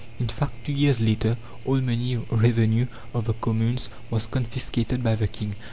[0.19, 5.27] In fact, two years later all money revenue of the communes was confiscated by the
[5.27, 5.55] King.